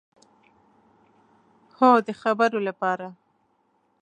هو، 1.77 1.91
د 2.07 2.09
خبرو 2.21 2.59
لپاره 2.67 3.07